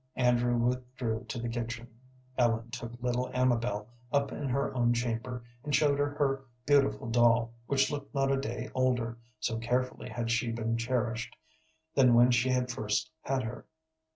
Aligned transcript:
Andrew 0.15 0.57
withdrew 0.57 1.25
to 1.25 1.37
the 1.39 1.47
kitchen. 1.47 1.87
Ellen 2.35 2.71
took 2.71 2.91
little 3.03 3.29
Amabel 3.35 3.87
up 4.11 4.31
in 4.31 4.49
her 4.49 4.73
own 4.73 4.93
chamber 4.95 5.43
and 5.63 5.75
showed 5.75 5.99
her 5.99 6.09
her 6.15 6.43
beautiful 6.65 7.07
doll, 7.07 7.53
which 7.67 7.91
looked 7.91 8.11
not 8.15 8.31
a 8.31 8.37
day 8.41 8.71
older, 8.73 9.19
so 9.39 9.59
carefully 9.59 10.09
had 10.09 10.31
she 10.31 10.51
been 10.51 10.75
cherished, 10.75 11.35
than 11.93 12.15
when 12.15 12.31
she 12.31 12.51
first 12.61 13.11
had 13.21 13.43
her. 13.43 13.67